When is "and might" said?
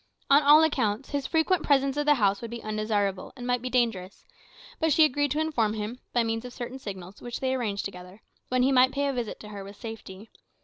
3.35-3.61